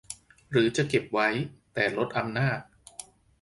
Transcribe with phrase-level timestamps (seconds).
[0.51, 1.27] หรือจะเก็บไว้
[1.73, 2.59] แต่ลดอำนาจ